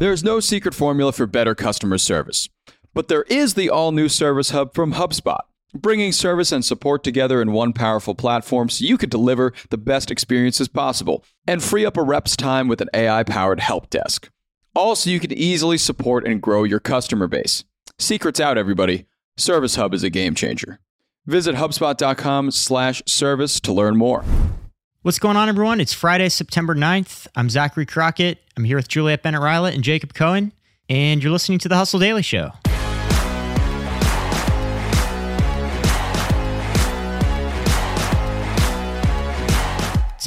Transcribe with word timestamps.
There 0.00 0.12
is 0.12 0.24
no 0.24 0.40
secret 0.40 0.74
formula 0.74 1.12
for 1.12 1.26
better 1.26 1.54
customer 1.54 1.98
service, 1.98 2.48
but 2.94 3.08
there 3.08 3.24
is 3.24 3.52
the 3.52 3.68
all 3.68 3.92
new 3.92 4.08
Service 4.08 4.48
Hub 4.48 4.72
from 4.72 4.94
HubSpot, 4.94 5.40
bringing 5.74 6.10
service 6.10 6.52
and 6.52 6.64
support 6.64 7.04
together 7.04 7.42
in 7.42 7.52
one 7.52 7.74
powerful 7.74 8.14
platform 8.14 8.70
so 8.70 8.86
you 8.86 8.96
can 8.96 9.10
deliver 9.10 9.52
the 9.68 9.76
best 9.76 10.10
experiences 10.10 10.68
possible 10.68 11.22
and 11.46 11.62
free 11.62 11.84
up 11.84 11.98
a 11.98 12.02
rep's 12.02 12.34
time 12.34 12.66
with 12.66 12.80
an 12.80 12.88
AI 12.94 13.24
powered 13.24 13.60
help 13.60 13.90
desk. 13.90 14.30
Also, 14.74 15.10
you 15.10 15.20
can 15.20 15.34
easily 15.34 15.76
support 15.76 16.26
and 16.26 16.40
grow 16.40 16.64
your 16.64 16.80
customer 16.80 17.26
base. 17.26 17.64
Secrets 17.98 18.40
out, 18.40 18.56
everybody. 18.56 19.04
Service 19.36 19.74
Hub 19.74 19.92
is 19.92 20.02
a 20.02 20.08
game 20.08 20.34
changer. 20.34 20.80
Visit 21.26 21.56
HubSpot.com 21.56 22.52
slash 22.52 23.02
service 23.04 23.60
to 23.60 23.70
learn 23.70 23.98
more. 23.98 24.24
What's 25.02 25.18
going 25.18 25.38
on, 25.38 25.48
everyone? 25.48 25.80
It's 25.80 25.94
Friday, 25.94 26.28
September 26.28 26.74
9th. 26.74 27.26
I'm 27.34 27.48
Zachary 27.48 27.86
Crockett. 27.86 28.36
I'm 28.54 28.64
here 28.64 28.76
with 28.76 28.86
Juliet 28.86 29.22
Bennett 29.22 29.40
Rylah 29.40 29.72
and 29.72 29.82
Jacob 29.82 30.12
Cohen, 30.12 30.52
and 30.90 31.22
you're 31.22 31.32
listening 31.32 31.58
to 31.60 31.70
the 31.70 31.76
Hustle 31.76 32.00
Daily 32.00 32.20
Show. 32.20 32.50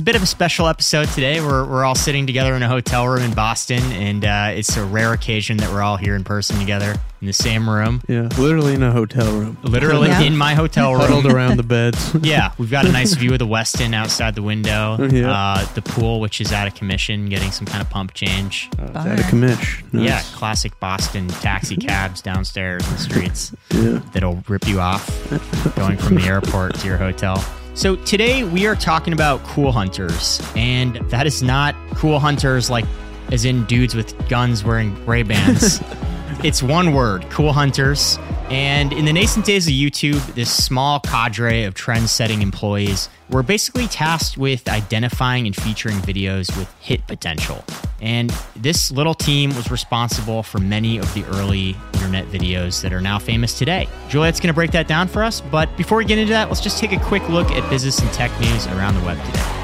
A 0.03 0.05
bit 0.05 0.17
of 0.17 0.21
a 0.21 0.25
special 0.25 0.67
episode 0.67 1.07
today. 1.07 1.39
We're, 1.39 1.65
we're 1.65 1.85
all 1.85 1.95
sitting 1.95 2.27
together 2.27 2.55
in 2.55 2.61
a 2.61 2.67
hotel 2.67 3.07
room 3.07 3.21
in 3.23 3.33
Boston, 3.33 3.81
and 3.93 4.25
uh, 4.25 4.51
it's 4.53 4.75
a 4.75 4.83
rare 4.83 5.13
occasion 5.13 5.55
that 5.57 5.71
we're 5.71 5.81
all 5.81 5.95
here 5.95 6.13
in 6.17 6.25
person 6.25 6.59
together 6.59 6.95
in 7.21 7.27
the 7.27 7.31
same 7.31 7.69
room. 7.69 8.01
Yeah, 8.09 8.27
literally 8.37 8.73
in 8.73 8.83
a 8.83 8.91
hotel 8.91 9.31
room. 9.31 9.57
Literally 9.63 10.09
Yeah. 10.09 10.23
in 10.23 10.35
my 10.35 10.55
hotel 10.55 10.91
room. 10.91 10.99
Huddled 10.99 11.25
around 11.27 11.55
the 11.55 11.63
beds. 11.63 12.13
Yeah, 12.21 12.51
we've 12.57 12.69
got 12.69 12.85
a 12.85 12.91
nice 12.91 13.13
view 13.13 13.31
of 13.31 13.39
the 13.39 13.47
Westin 13.47 13.93
outside 13.95 14.35
the 14.35 14.43
window. 14.43 14.97
Yeah. 15.09 15.31
Uh, 15.31 15.65
the 15.73 15.81
pool, 15.81 16.19
which 16.19 16.41
is 16.41 16.51
out 16.51 16.67
of 16.67 16.75
commission, 16.75 17.29
getting 17.29 17.51
some 17.51 17.65
kind 17.65 17.81
of 17.81 17.89
pump 17.89 18.13
change. 18.13 18.69
Uh, 18.77 18.83
it's 18.87 18.95
out 18.97 19.19
of 19.19 19.25
commish. 19.27 19.83
Nice. 19.93 20.05
Yeah, 20.05 20.21
classic 20.37 20.77
Boston 20.81 21.29
taxi 21.29 21.77
cabs 21.77 22.21
downstairs 22.21 22.85
in 22.85 22.91
the 22.93 22.99
streets 22.99 23.55
Yeah. 23.71 24.01
that'll 24.11 24.43
rip 24.49 24.67
you 24.67 24.81
off 24.81 25.07
going 25.77 25.97
from 25.97 26.15
the 26.15 26.23
airport 26.27 26.75
to 26.79 26.87
your 26.87 26.97
hotel. 26.97 27.41
So 27.75 27.95
today 27.95 28.43
we 28.43 28.67
are 28.67 28.75
talking 28.75 29.13
about 29.13 29.41
cool 29.43 29.71
hunters, 29.71 30.39
and 30.55 30.97
that 31.09 31.25
is 31.25 31.41
not 31.41 31.73
cool 31.95 32.19
hunters 32.19 32.69
like 32.69 32.85
as 33.31 33.45
in 33.45 33.65
dudes 33.65 33.95
with 33.95 34.15
guns 34.29 34.63
wearing 34.63 35.03
Ray 35.07 35.23
Bans. 35.23 35.81
it's 36.43 36.61
one 36.61 36.93
word, 36.93 37.25
cool 37.29 37.53
hunters. 37.53 38.19
And 38.49 38.91
in 38.91 39.05
the 39.05 39.13
nascent 39.13 39.45
days 39.45 39.65
of 39.65 39.73
YouTube, 39.73 40.21
this 40.35 40.51
small 40.51 40.99
cadre 40.99 41.63
of 41.63 41.73
trend 41.73 42.09
setting 42.09 42.41
employees 42.41 43.07
were 43.29 43.43
basically 43.43 43.87
tasked 43.87 44.37
with 44.37 44.67
identifying 44.67 45.47
and 45.47 45.55
featuring 45.55 45.95
videos 45.99 46.55
with 46.57 46.71
hit 46.81 47.07
potential. 47.07 47.63
And 48.01 48.29
this 48.57 48.91
little 48.91 49.13
team 49.13 49.55
was 49.55 49.71
responsible 49.71 50.43
for 50.43 50.59
many 50.59 50.97
of 50.97 51.11
the 51.13 51.23
early 51.37 51.77
internet 51.93 52.25
videos 52.25 52.81
that 52.81 52.91
are 52.91 53.01
now 53.01 53.19
famous 53.19 53.57
today. 53.57 53.87
Juliet's 54.09 54.41
going 54.41 54.49
to 54.49 54.53
break 54.53 54.71
that 54.71 54.89
down 54.89 55.07
for 55.07 55.23
us. 55.23 55.39
But 55.39 55.75
before 55.77 55.97
we 55.97 56.03
get 56.03 56.17
into 56.17 56.33
that, 56.33 56.49
let's 56.49 56.61
just 56.61 56.77
take 56.77 56.91
a 56.91 56.99
quick 56.99 57.27
look 57.29 57.49
at 57.51 57.67
business 57.69 57.99
and 57.99 58.11
tech 58.11 58.37
news 58.41 58.67
around 58.67 58.95
the 58.95 59.05
web 59.05 59.17
today. 59.25 59.62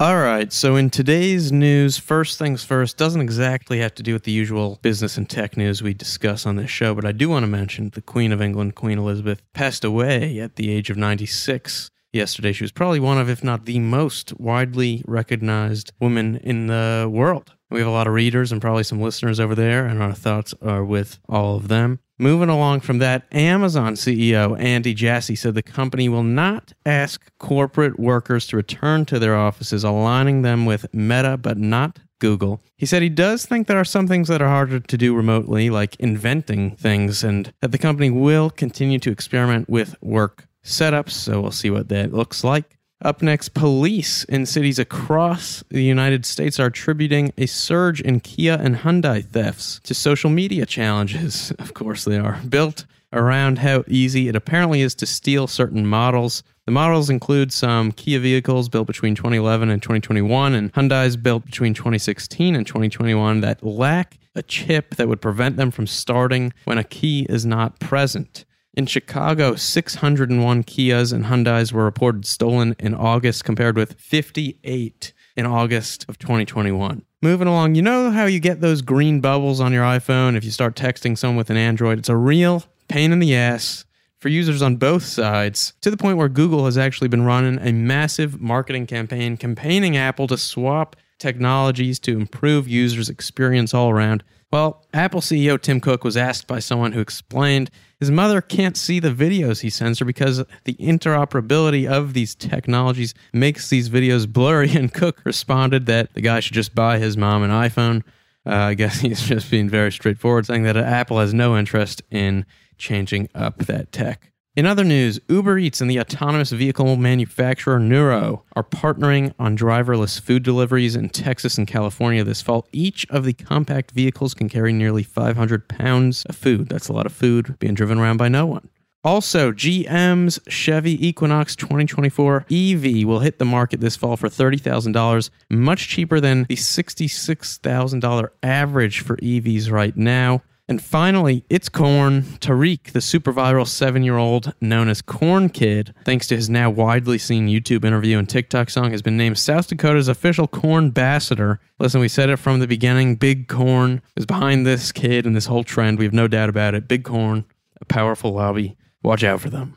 All 0.00 0.16
right. 0.16 0.52
So 0.52 0.74
in 0.74 0.90
today's 0.90 1.52
news, 1.52 1.98
first 1.98 2.36
things 2.36 2.64
first, 2.64 2.96
doesn't 2.96 3.20
exactly 3.20 3.78
have 3.78 3.94
to 3.94 4.02
do 4.02 4.12
with 4.12 4.24
the 4.24 4.32
usual 4.32 4.80
business 4.82 5.16
and 5.16 5.30
tech 5.30 5.56
news 5.56 5.82
we 5.82 5.94
discuss 5.94 6.46
on 6.46 6.56
this 6.56 6.68
show, 6.68 6.96
but 6.96 7.04
I 7.04 7.12
do 7.12 7.28
want 7.28 7.44
to 7.44 7.46
mention 7.46 7.90
the 7.90 8.02
Queen 8.02 8.32
of 8.32 8.42
England, 8.42 8.74
Queen 8.74 8.98
Elizabeth, 8.98 9.40
passed 9.52 9.84
away 9.84 10.40
at 10.40 10.56
the 10.56 10.70
age 10.72 10.90
of 10.90 10.96
96 10.96 11.90
yesterday. 12.12 12.52
She 12.52 12.64
was 12.64 12.72
probably 12.72 12.98
one 12.98 13.18
of, 13.18 13.30
if 13.30 13.44
not 13.44 13.66
the 13.66 13.78
most 13.78 14.38
widely 14.40 15.04
recognized 15.06 15.92
woman 16.00 16.38
in 16.38 16.66
the 16.66 17.08
world. 17.08 17.52
We 17.70 17.78
have 17.78 17.88
a 17.88 17.92
lot 17.92 18.08
of 18.08 18.14
readers 18.14 18.50
and 18.50 18.60
probably 18.60 18.82
some 18.82 19.00
listeners 19.00 19.38
over 19.38 19.54
there, 19.54 19.86
and 19.86 20.02
our 20.02 20.12
thoughts 20.12 20.54
are 20.60 20.84
with 20.84 21.20
all 21.28 21.54
of 21.54 21.68
them. 21.68 22.00
Moving 22.18 22.48
along 22.48 22.80
from 22.80 22.98
that, 22.98 23.24
Amazon 23.32 23.94
CEO 23.94 24.58
Andy 24.60 24.94
Jassy 24.94 25.34
said 25.34 25.54
the 25.54 25.62
company 25.62 26.08
will 26.08 26.22
not 26.22 26.72
ask 26.86 27.20
corporate 27.38 27.98
workers 27.98 28.46
to 28.48 28.56
return 28.56 29.04
to 29.06 29.18
their 29.18 29.34
offices, 29.34 29.82
aligning 29.82 30.42
them 30.42 30.64
with 30.64 30.86
Meta 30.94 31.36
but 31.36 31.58
not 31.58 31.98
Google. 32.20 32.62
He 32.76 32.86
said 32.86 33.02
he 33.02 33.08
does 33.08 33.46
think 33.46 33.66
there 33.66 33.80
are 33.80 33.84
some 33.84 34.06
things 34.06 34.28
that 34.28 34.40
are 34.40 34.48
harder 34.48 34.78
to 34.78 34.96
do 34.96 35.14
remotely, 35.14 35.70
like 35.70 35.96
inventing 35.96 36.76
things, 36.76 37.24
and 37.24 37.52
that 37.60 37.72
the 37.72 37.78
company 37.78 38.10
will 38.10 38.48
continue 38.48 39.00
to 39.00 39.10
experiment 39.10 39.68
with 39.68 39.96
work 40.00 40.46
setups. 40.64 41.10
So 41.10 41.40
we'll 41.40 41.50
see 41.50 41.70
what 41.70 41.88
that 41.88 42.14
looks 42.14 42.44
like. 42.44 42.73
Up 43.02 43.20
next, 43.20 43.50
police 43.50 44.24
in 44.24 44.46
cities 44.46 44.78
across 44.78 45.62
the 45.68 45.82
United 45.82 46.24
States 46.24 46.58
are 46.58 46.66
attributing 46.66 47.32
a 47.36 47.46
surge 47.46 48.00
in 48.00 48.20
Kia 48.20 48.56
and 48.58 48.76
Hyundai 48.76 49.24
thefts 49.24 49.80
to 49.80 49.94
social 49.94 50.30
media 50.30 50.64
challenges. 50.66 51.52
Of 51.64 51.74
course, 51.74 52.04
they 52.04 52.18
are 52.18 52.40
built 52.48 52.84
around 53.12 53.58
how 53.58 53.84
easy 53.88 54.28
it 54.28 54.36
apparently 54.36 54.80
is 54.82 54.94
to 54.96 55.06
steal 55.06 55.46
certain 55.46 55.86
models. 55.86 56.42
The 56.66 56.72
models 56.72 57.10
include 57.10 57.52
some 57.52 57.92
Kia 57.92 58.18
vehicles 58.18 58.68
built 58.68 58.86
between 58.86 59.14
2011 59.14 59.70
and 59.70 59.82
2021, 59.82 60.54
and 60.54 60.72
Hyundai's 60.72 61.16
built 61.16 61.44
between 61.46 61.74
2016 61.74 62.54
and 62.54 62.66
2021 62.66 63.40
that 63.40 63.62
lack 63.62 64.18
a 64.34 64.42
chip 64.42 64.96
that 64.96 65.08
would 65.08 65.20
prevent 65.20 65.56
them 65.56 65.70
from 65.70 65.86
starting 65.86 66.52
when 66.64 66.78
a 66.78 66.84
key 66.84 67.26
is 67.28 67.46
not 67.46 67.78
present. 67.80 68.44
In 68.76 68.86
Chicago, 68.86 69.54
601 69.54 70.64
Kias 70.64 71.12
and 71.12 71.26
Hyundais 71.26 71.70
were 71.70 71.84
reported 71.84 72.26
stolen 72.26 72.74
in 72.80 72.92
August, 72.92 73.44
compared 73.44 73.76
with 73.76 74.00
58 74.00 75.12
in 75.36 75.46
August 75.46 76.04
of 76.08 76.18
2021. 76.18 77.04
Moving 77.22 77.46
along, 77.46 77.76
you 77.76 77.82
know 77.82 78.10
how 78.10 78.26
you 78.26 78.40
get 78.40 78.60
those 78.60 78.82
green 78.82 79.20
bubbles 79.20 79.60
on 79.60 79.72
your 79.72 79.84
iPhone 79.84 80.36
if 80.36 80.44
you 80.44 80.50
start 80.50 80.74
texting 80.74 81.16
someone 81.16 81.36
with 81.36 81.50
an 81.50 81.56
Android? 81.56 82.00
It's 82.00 82.08
a 82.08 82.16
real 82.16 82.64
pain 82.88 83.12
in 83.12 83.20
the 83.20 83.36
ass 83.36 83.84
for 84.18 84.28
users 84.28 84.60
on 84.60 84.74
both 84.74 85.04
sides, 85.04 85.74
to 85.80 85.90
the 85.90 85.96
point 85.96 86.18
where 86.18 86.28
Google 86.28 86.64
has 86.64 86.76
actually 86.76 87.08
been 87.08 87.24
running 87.24 87.60
a 87.60 87.72
massive 87.72 88.40
marketing 88.40 88.88
campaign 88.88 89.36
campaigning 89.36 89.96
Apple 89.96 90.26
to 90.26 90.36
swap 90.36 90.96
technologies 91.20 92.00
to 92.00 92.16
improve 92.16 92.66
users' 92.66 93.08
experience 93.08 93.72
all 93.72 93.90
around. 93.90 94.24
Well, 94.54 94.86
Apple 94.94 95.20
CEO 95.20 95.60
Tim 95.60 95.80
Cook 95.80 96.04
was 96.04 96.16
asked 96.16 96.46
by 96.46 96.60
someone 96.60 96.92
who 96.92 97.00
explained 97.00 97.72
his 97.98 98.08
mother 98.08 98.40
can't 98.40 98.76
see 98.76 99.00
the 99.00 99.10
videos 99.10 99.62
he 99.62 99.68
sends 99.68 99.98
her 99.98 100.04
because 100.04 100.44
the 100.62 100.74
interoperability 100.74 101.90
of 101.90 102.14
these 102.14 102.36
technologies 102.36 103.14
makes 103.32 103.68
these 103.68 103.90
videos 103.90 104.32
blurry. 104.32 104.70
And 104.76 104.94
Cook 104.94 105.22
responded 105.24 105.86
that 105.86 106.14
the 106.14 106.20
guy 106.20 106.38
should 106.38 106.54
just 106.54 106.72
buy 106.72 107.00
his 107.00 107.16
mom 107.16 107.42
an 107.42 107.50
iPhone. 107.50 108.04
Uh, 108.46 108.54
I 108.54 108.74
guess 108.74 109.00
he's 109.00 109.26
just 109.26 109.50
being 109.50 109.68
very 109.68 109.90
straightforward, 109.90 110.46
saying 110.46 110.62
that 110.62 110.76
Apple 110.76 111.18
has 111.18 111.34
no 111.34 111.58
interest 111.58 112.02
in 112.12 112.46
changing 112.78 113.30
up 113.34 113.58
that 113.66 113.90
tech. 113.90 114.30
In 114.56 114.66
other 114.66 114.84
news, 114.84 115.18
Uber 115.28 115.58
Eats 115.58 115.80
and 115.80 115.90
the 115.90 115.98
autonomous 115.98 116.52
vehicle 116.52 116.94
manufacturer 116.94 117.80
Nuro 117.80 118.44
are 118.54 118.62
partnering 118.62 119.34
on 119.36 119.58
driverless 119.58 120.20
food 120.20 120.44
deliveries 120.44 120.94
in 120.94 121.08
Texas 121.08 121.58
and 121.58 121.66
California 121.66 122.22
this 122.22 122.40
fall. 122.40 122.68
Each 122.70 123.04
of 123.10 123.24
the 123.24 123.32
compact 123.32 123.90
vehicles 123.90 124.32
can 124.32 124.48
carry 124.48 124.72
nearly 124.72 125.02
500 125.02 125.66
pounds 125.66 126.24
of 126.26 126.36
food. 126.36 126.68
That's 126.68 126.86
a 126.86 126.92
lot 126.92 127.04
of 127.04 127.12
food 127.12 127.58
being 127.58 127.74
driven 127.74 127.98
around 127.98 128.18
by 128.18 128.28
no 128.28 128.46
one. 128.46 128.68
Also, 129.02 129.50
GM's 129.50 130.38
Chevy 130.46 131.04
Equinox 131.04 131.56
2024 131.56 132.46
EV 132.48 133.04
will 133.04 133.18
hit 133.18 133.40
the 133.40 133.44
market 133.44 133.80
this 133.80 133.96
fall 133.96 134.16
for 134.16 134.28
$30,000, 134.28 135.30
much 135.50 135.88
cheaper 135.88 136.20
than 136.20 136.44
the 136.44 136.54
$66,000 136.54 138.28
average 138.44 139.00
for 139.00 139.16
EVs 139.16 139.68
right 139.68 139.96
now. 139.96 140.42
And 140.66 140.82
finally, 140.82 141.44
it's 141.50 141.68
Corn. 141.68 142.22
Tariq, 142.22 142.92
the 142.92 143.02
super 143.02 143.34
viral 143.34 143.66
seven 143.66 144.02
year 144.02 144.16
old 144.16 144.54
known 144.62 144.88
as 144.88 145.02
Corn 145.02 145.50
Kid, 145.50 145.94
thanks 146.04 146.26
to 146.28 146.36
his 146.36 146.48
now 146.48 146.70
widely 146.70 147.18
seen 147.18 147.48
YouTube 147.48 147.84
interview 147.84 148.18
and 148.18 148.26
TikTok 148.26 148.70
song, 148.70 148.90
has 148.92 149.02
been 149.02 149.18
named 149.18 149.36
South 149.36 149.68
Dakota's 149.68 150.08
official 150.08 150.48
corn 150.48 150.84
ambassador. 150.84 151.60
Listen, 151.78 152.00
we 152.00 152.08
said 152.08 152.30
it 152.30 152.36
from 152.36 152.60
the 152.60 152.66
beginning 152.66 153.16
Big 153.16 153.46
Corn 153.46 154.00
is 154.16 154.24
behind 154.24 154.66
this 154.66 154.90
kid 154.90 155.26
and 155.26 155.36
this 155.36 155.46
whole 155.46 155.64
trend. 155.64 155.98
We 155.98 156.06
have 156.06 156.14
no 156.14 156.28
doubt 156.28 156.48
about 156.48 156.74
it. 156.74 156.88
Big 156.88 157.04
Corn, 157.04 157.44
a 157.82 157.84
powerful 157.84 158.32
lobby. 158.32 158.78
Watch 159.02 159.22
out 159.22 159.42
for 159.42 159.50
them. 159.50 159.76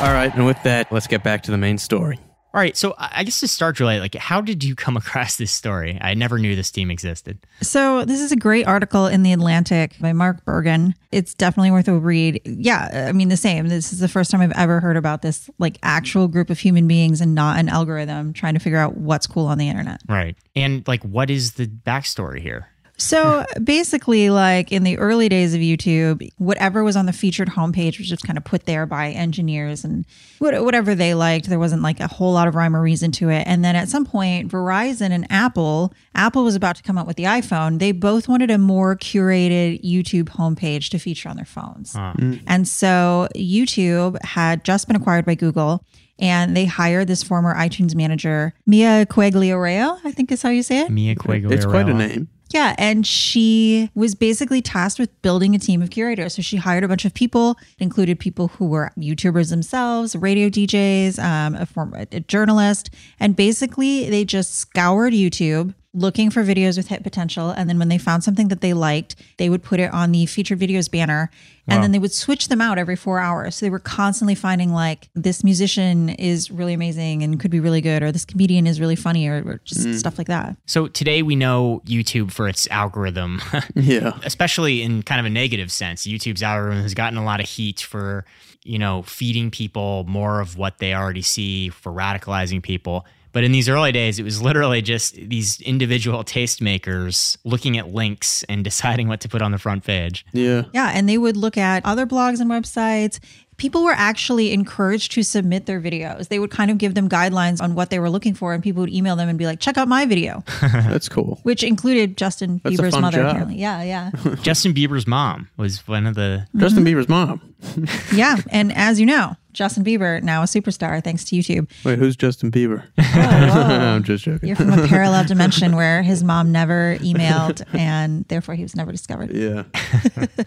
All 0.00 0.12
right, 0.12 0.34
and 0.34 0.46
with 0.46 0.60
that, 0.62 0.90
let's 0.90 1.06
get 1.06 1.22
back 1.22 1.42
to 1.42 1.50
the 1.50 1.58
main 1.58 1.76
story. 1.76 2.18
All 2.54 2.60
right, 2.60 2.76
so 2.76 2.94
I 2.98 3.24
guess 3.24 3.40
to 3.40 3.48
start, 3.48 3.76
Juliet, 3.76 4.02
like, 4.02 4.14
how 4.14 4.42
did 4.42 4.62
you 4.62 4.74
come 4.74 4.96
across 4.98 5.36
this 5.36 5.50
story? 5.50 5.98
I 6.00 6.14
never 6.14 6.38
knew 6.38 6.54
this 6.54 6.70
team 6.70 6.90
existed. 6.90 7.38
So 7.62 8.04
this 8.04 8.20
is 8.20 8.30
a 8.30 8.36
great 8.36 8.66
article 8.66 9.06
in 9.06 9.22
the 9.22 9.32
Atlantic 9.32 9.94
by 10.00 10.12
Mark 10.12 10.44
Bergen. 10.44 10.94
It's 11.10 11.34
definitely 11.34 11.70
worth 11.70 11.88
a 11.88 11.98
read. 11.98 12.42
Yeah, 12.44 13.06
I 13.08 13.12
mean 13.12 13.28
the 13.28 13.36
same. 13.38 13.68
This 13.68 13.92
is 13.92 14.00
the 14.00 14.08
first 14.08 14.30
time 14.30 14.42
I've 14.42 14.52
ever 14.52 14.80
heard 14.80 14.96
about 14.96 15.22
this 15.22 15.48
like 15.58 15.78
actual 15.82 16.28
group 16.28 16.50
of 16.50 16.58
human 16.58 16.86
beings 16.86 17.20
and 17.20 17.34
not 17.34 17.58
an 17.58 17.68
algorithm 17.68 18.32
trying 18.32 18.54
to 18.54 18.60
figure 18.60 18.78
out 18.78 18.96
what's 18.96 19.26
cool 19.26 19.46
on 19.46 19.58
the 19.58 19.68
internet. 19.68 20.02
Right. 20.08 20.36
And 20.54 20.86
like, 20.86 21.02
what 21.04 21.30
is 21.30 21.52
the 21.52 21.66
backstory 21.66 22.40
here? 22.40 22.68
So 23.02 23.44
basically, 23.62 24.30
like 24.30 24.70
in 24.70 24.84
the 24.84 24.96
early 24.96 25.28
days 25.28 25.54
of 25.54 25.60
YouTube, 25.60 26.28
whatever 26.38 26.84
was 26.84 26.94
on 26.94 27.06
the 27.06 27.12
featured 27.12 27.48
homepage 27.48 27.98
was 27.98 28.08
just 28.08 28.22
kind 28.22 28.38
of 28.38 28.44
put 28.44 28.64
there 28.64 28.86
by 28.86 29.10
engineers 29.10 29.84
and 29.84 30.06
whatever 30.38 30.94
they 30.94 31.12
liked. 31.12 31.48
There 31.48 31.58
wasn't 31.58 31.82
like 31.82 31.98
a 31.98 32.06
whole 32.06 32.32
lot 32.32 32.46
of 32.46 32.54
rhyme 32.54 32.76
or 32.76 32.80
reason 32.80 33.10
to 33.12 33.28
it. 33.28 33.42
And 33.46 33.64
then 33.64 33.74
at 33.74 33.88
some 33.88 34.04
point, 34.04 34.50
Verizon 34.52 35.10
and 35.10 35.26
Apple, 35.30 35.92
Apple 36.14 36.44
was 36.44 36.54
about 36.54 36.76
to 36.76 36.82
come 36.84 36.96
out 36.96 37.08
with 37.08 37.16
the 37.16 37.24
iPhone. 37.24 37.80
They 37.80 37.90
both 37.90 38.28
wanted 38.28 38.52
a 38.52 38.58
more 38.58 38.94
curated 38.94 39.82
YouTube 39.82 40.28
homepage 40.28 40.88
to 40.90 40.98
feature 40.98 41.28
on 41.28 41.34
their 41.34 41.44
phones. 41.44 41.94
Mm. 41.94 42.40
And 42.46 42.68
so 42.68 43.28
YouTube 43.34 44.22
had 44.22 44.64
just 44.64 44.86
been 44.86 44.94
acquired 44.94 45.24
by 45.24 45.34
Google. 45.34 45.84
And 46.20 46.56
they 46.56 46.66
hired 46.66 47.08
this 47.08 47.24
former 47.24 47.52
iTunes 47.52 47.96
manager, 47.96 48.54
Mia 48.64 49.06
Quaglio 49.06 49.98
I 50.04 50.12
think 50.12 50.30
is 50.30 50.40
how 50.42 50.50
you 50.50 50.62
say 50.62 50.82
it. 50.82 50.90
Mia 50.90 51.16
Quaglio. 51.16 51.50
It's 51.50 51.66
quite 51.66 51.88
a 51.88 51.94
name. 51.94 52.28
Yeah, 52.52 52.74
and 52.76 53.06
she 53.06 53.90
was 53.94 54.14
basically 54.14 54.60
tasked 54.60 54.98
with 54.98 55.22
building 55.22 55.54
a 55.54 55.58
team 55.58 55.80
of 55.80 55.90
curators. 55.90 56.34
So 56.34 56.42
she 56.42 56.58
hired 56.58 56.84
a 56.84 56.88
bunch 56.88 57.06
of 57.06 57.14
people, 57.14 57.56
included 57.78 58.18
people 58.18 58.48
who 58.48 58.66
were 58.66 58.90
YouTubers 58.98 59.48
themselves, 59.48 60.14
radio 60.14 60.50
DJs, 60.50 61.18
um, 61.18 61.54
a 61.54 61.66
a 62.12 62.20
journalist, 62.20 62.90
and 63.18 63.34
basically 63.34 64.10
they 64.10 64.24
just 64.24 64.54
scoured 64.54 65.14
YouTube 65.14 65.74
looking 65.94 66.30
for 66.30 66.42
videos 66.42 66.76
with 66.76 66.88
hit 66.88 67.02
potential. 67.02 67.50
And 67.50 67.68
then 67.68 67.78
when 67.78 67.88
they 67.88 67.98
found 67.98 68.24
something 68.24 68.48
that 68.48 68.60
they 68.62 68.72
liked, 68.72 69.16
they 69.36 69.50
would 69.50 69.62
put 69.62 69.78
it 69.78 69.92
on 69.92 70.12
the 70.12 70.26
featured 70.26 70.58
videos 70.58 70.90
banner, 70.90 71.30
and 71.68 71.82
then 71.82 71.92
they 71.92 71.98
would 71.98 72.12
switch 72.12 72.48
them 72.48 72.60
out 72.60 72.76
every 72.76 72.96
four 72.96 73.20
hours. 73.20 73.56
So 73.56 73.66
they 73.66 73.70
were 73.70 73.78
constantly 73.78 74.34
finding 74.34 74.72
like 74.72 75.08
this 75.14 75.44
musician 75.44 76.08
is 76.08 76.50
really 76.50 76.72
amazing 76.72 77.22
and 77.22 77.38
could 77.38 77.50
be 77.50 77.60
really 77.60 77.80
good, 77.80 78.02
or 78.02 78.10
this 78.10 78.24
comedian 78.24 78.66
is 78.66 78.80
really 78.80 78.96
funny, 78.96 79.28
or, 79.28 79.42
or 79.46 79.60
just 79.64 79.86
mm. 79.86 79.94
stuff 79.94 80.18
like 80.18 80.26
that. 80.26 80.56
So 80.66 80.88
today 80.88 81.22
we 81.22 81.36
know 81.36 81.82
YouTube 81.86 82.32
for 82.32 82.48
its 82.48 82.66
algorithm, 82.68 83.40
Yeah. 83.74 84.18
especially 84.24 84.82
in 84.82 85.02
kind 85.02 85.20
of 85.20 85.26
a 85.26 85.30
negative 85.30 85.70
sense. 85.70 86.06
YouTube's 86.06 86.42
algorithm 86.42 86.82
has 86.82 86.94
gotten 86.94 87.18
a 87.18 87.24
lot 87.24 87.40
of 87.40 87.48
heat 87.48 87.80
for, 87.80 88.24
you 88.64 88.78
know, 88.78 89.02
feeding 89.02 89.50
people 89.50 90.04
more 90.08 90.40
of 90.40 90.56
what 90.56 90.78
they 90.78 90.94
already 90.94 91.22
see, 91.22 91.68
for 91.68 91.92
radicalizing 91.92 92.62
people. 92.62 93.06
But 93.32 93.44
in 93.44 93.52
these 93.52 93.68
early 93.68 93.92
days, 93.92 94.18
it 94.18 94.22
was 94.22 94.42
literally 94.42 94.82
just 94.82 95.14
these 95.14 95.60
individual 95.62 96.22
tastemakers 96.24 97.36
looking 97.44 97.78
at 97.78 97.88
links 97.88 98.42
and 98.44 98.62
deciding 98.72 99.08
what 99.08 99.20
to 99.22 99.28
put 99.28 99.42
on 99.42 99.52
the 99.52 99.58
front 99.58 99.84
page. 99.84 100.24
Yeah. 100.32 100.64
Yeah, 100.72 100.90
and 100.94 101.08
they 101.08 101.18
would 101.18 101.36
look 101.36 101.56
at 101.56 101.84
other 101.84 102.06
blogs 102.06 102.40
and 102.40 102.50
websites. 102.50 103.18
People 103.62 103.84
were 103.84 103.94
actually 103.96 104.52
encouraged 104.52 105.12
to 105.12 105.22
submit 105.22 105.66
their 105.66 105.80
videos. 105.80 106.26
They 106.26 106.40
would 106.40 106.50
kind 106.50 106.68
of 106.68 106.78
give 106.78 106.96
them 106.96 107.08
guidelines 107.08 107.62
on 107.62 107.76
what 107.76 107.90
they 107.90 108.00
were 108.00 108.10
looking 108.10 108.34
for, 108.34 108.54
and 108.54 108.60
people 108.60 108.80
would 108.80 108.92
email 108.92 109.14
them 109.14 109.28
and 109.28 109.38
be 109.38 109.46
like, 109.46 109.60
"Check 109.60 109.78
out 109.78 109.86
my 109.86 110.04
video," 110.04 110.42
That's 110.60 111.08
cool. 111.08 111.38
which 111.44 111.62
included 111.62 112.16
Justin 112.16 112.60
That's 112.64 112.74
Bieber's 112.74 112.92
fun 112.92 113.02
mother. 113.02 113.18
job. 113.18 113.26
Apparently, 113.28 113.58
yeah, 113.58 113.84
yeah, 113.84 114.10
Justin 114.42 114.74
Bieber's 114.74 115.06
mom 115.06 115.48
was 115.56 115.86
one 115.86 116.08
of 116.08 116.16
the. 116.16 116.44
Justin 116.56 116.84
mm-hmm. 116.84 116.98
Bieber's 116.98 117.08
mom. 117.08 117.40
yeah. 118.12 118.36
And 118.50 118.72
as 118.72 118.98
you 118.98 119.06
know, 119.06 119.36
Justin 119.52 119.84
Bieber 119.84 120.22
now 120.22 120.42
a 120.42 120.46
superstar 120.46 121.02
thanks 121.04 121.24
to 121.24 121.36
YouTube. 121.36 121.70
Wait, 121.84 121.98
who's 121.98 122.16
Justin 122.16 122.50
Bieber? 122.50 122.84
whoa. 122.98 123.20
I'm 123.20 124.02
just 124.02 124.24
joking. 124.24 124.48
You're 124.48 124.56
from 124.56 124.72
a 124.72 124.88
parallel 124.88 125.24
dimension 125.24 125.76
where 125.76 126.02
his 126.02 126.24
mom 126.24 126.50
never 126.52 126.96
emailed, 127.00 127.62
and 127.74 128.24
therefore 128.28 128.54
he 128.54 128.62
was 128.62 128.74
never 128.74 128.90
discovered. 128.90 129.30
Yeah. 129.32 129.64